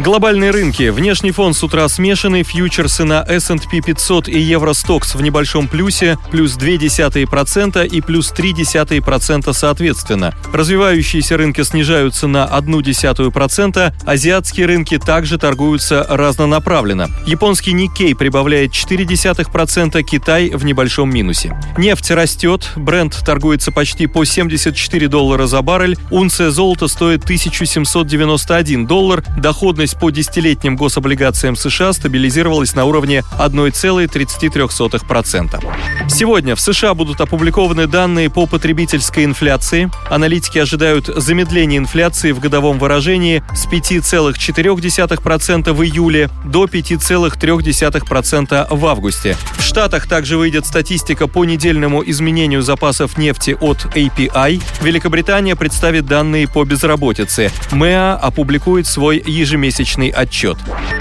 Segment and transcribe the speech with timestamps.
[0.00, 0.88] Глобальные рынки.
[0.88, 2.42] Внешний фон с утра смешанный.
[2.42, 6.16] Фьючерсы на S&P 500 и Евростокс в небольшом плюсе.
[6.30, 10.34] Плюс 0,2% и плюс 0,3% соответственно.
[10.54, 13.92] Развивающиеся рынки снижаются на 0,1%.
[14.06, 17.10] Азиатские рынки также торгуются разнонаправленно.
[17.26, 21.60] Японский Никей прибавляет 0,4%, Китай в небольшом минусе.
[21.76, 22.72] Нефть растет.
[22.74, 25.98] Бренд торгуется почти по 74 доллара за баррель.
[26.10, 29.22] Унция золота стоит 1791 доллар.
[29.36, 36.08] Доходность доходность по десятилетним гособлигациям США стабилизировалась на уровне 1,33%.
[36.08, 39.90] Сегодня в США будут опубликованы данные по потребительской инфляции.
[40.08, 49.36] Аналитики ожидают замедления инфляции в годовом выражении с 5,4% в июле до 5,3% в августе.
[49.58, 54.62] В Штатах также выйдет статистика по недельному изменению запасов нефти от API.
[54.82, 57.50] Великобритания представит данные по безработице.
[57.72, 60.58] МЭА опубликует свой ежемесячный месячный отчет.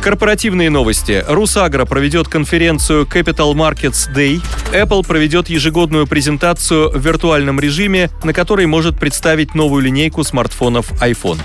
[0.00, 1.22] Корпоративные новости.
[1.28, 4.42] Русагра проведет конференцию Capital Markets Day.
[4.72, 11.38] Apple проведет ежегодную презентацию в виртуальном режиме, на которой может представить новую линейку смартфонов iPhone.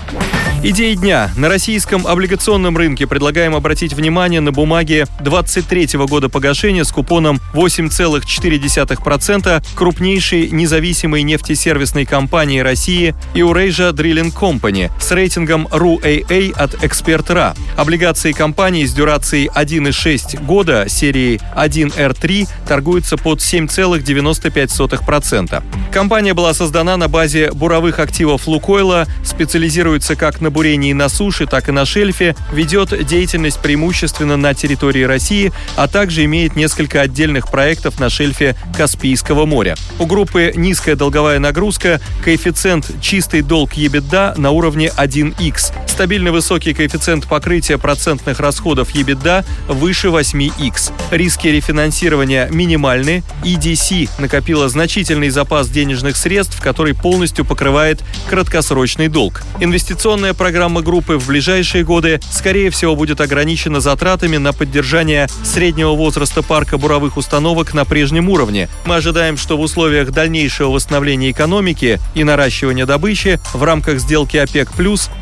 [0.60, 1.30] Идеи дня.
[1.36, 9.64] На российском облигационном рынке предлагаем обратить внимание на бумаги 23 года погашения с купоном 8,4%
[9.76, 17.56] крупнейшей независимой нефтесервисной компании России Eurasia Drilling Company с рейтингом RUAA от Expert.ra.
[17.76, 25.62] Облигации компании с дюрацией 1,6 года серии 1R3 торгуются под 7,95%.
[25.92, 31.44] Компания была создана на базе буровых активов Лукойла, специализируется как на на бурении на суше,
[31.44, 37.50] так и на шельфе, ведет деятельность преимущественно на территории России, а также имеет несколько отдельных
[37.50, 39.76] проектов на шельфе Каспийского моря.
[39.98, 45.74] У группы низкая долговая нагрузка, коэффициент чистый долг EBITDA на уровне 1x.
[45.86, 50.92] Стабильно высокий коэффициент покрытия процентных расходов EBITDA выше 8x.
[51.10, 53.22] Риски рефинансирования минимальны.
[53.44, 59.42] EDC накопила значительный запас денежных средств, который полностью покрывает краткосрочный долг.
[59.60, 66.42] Инвестиционная программа группы в ближайшие годы, скорее всего, будет ограничена затратами на поддержание среднего возраста
[66.42, 68.68] парка буровых установок на прежнем уровне.
[68.86, 74.70] Мы ожидаем, что в условиях дальнейшего восстановления экономики и наращивания добычи в рамках сделки ОПЕК+,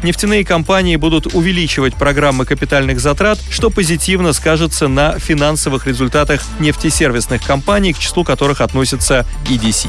[0.03, 7.95] нефтяные компании будут увеличивать программы капитальных затрат, что позитивно скажется на финансовых результатах нефтесервисных компаний,
[7.95, 9.89] к числу которых относится EDC.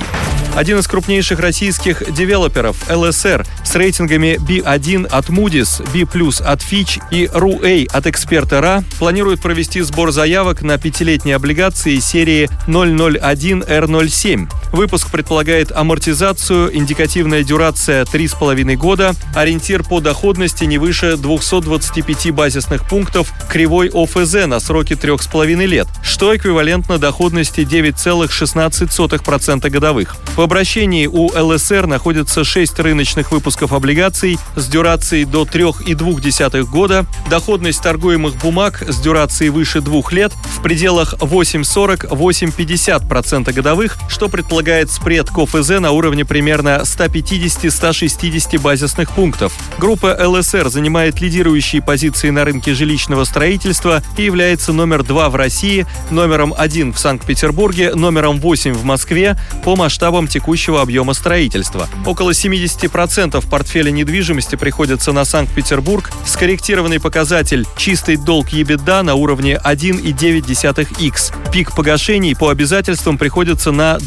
[0.55, 6.01] Один из крупнейших российских девелоперов, ЛСР, с рейтингами B1 от Moody's, B+,
[6.43, 12.49] от Fitch и RUA от эксперта РА планирует провести сбор заявок на пятилетние облигации серии
[12.67, 14.47] 001R07.
[14.71, 23.31] Выпуск предполагает амортизацию, индикативная дюрация 3,5 года, ориентир по доходности не выше 225 базисных пунктов,
[23.49, 30.17] кривой ОФЗ на сроке 3,5 лет, что эквивалентно доходности 9,16% годовых.
[30.35, 37.81] В обращении у ЛСР находятся 6 рыночных выпусков облигаций с дюрацией до 3,2 года, доходность
[37.81, 44.56] торгуемых бумаг с дюрацией выше 2 лет в пределах 8,40-8,50% годовых, что предполагает
[44.91, 49.53] спред к ОФЗ на уровне примерно 150-160 базисных пунктов.
[49.77, 55.85] Группа ЛСР занимает лидирующие позиции на рынке жилищного строительства и является номер 2 в России,
[56.09, 61.87] номером 1 в Санкт-Петербурге, номером 8 в Москве по масштабам текущего объема строительства.
[62.05, 71.51] Около 70% портфеля недвижимости приходится на Санкт-Петербург, скорректированный показатель «чистый долг ебеда» на уровне 1,9x.
[71.51, 73.99] Пик погашений по обязательствам приходится на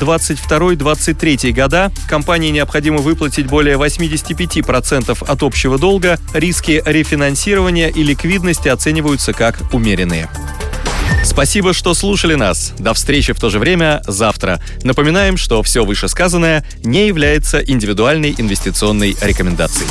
[0.48, 1.92] 22-23 года.
[2.08, 6.18] Компании необходимо выплатить более 85% от общего долга.
[6.32, 10.28] Риски рефинансирования и ликвидности оцениваются как умеренные.
[11.22, 12.72] Спасибо, что слушали нас.
[12.78, 14.60] До встречи в то же время завтра.
[14.82, 19.88] Напоминаем, что все вышесказанное не является индивидуальной инвестиционной рекомендацией.